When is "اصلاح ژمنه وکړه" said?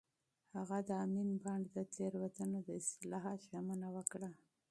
2.81-4.29